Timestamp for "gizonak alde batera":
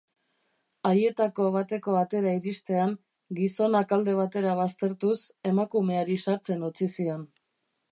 3.41-4.57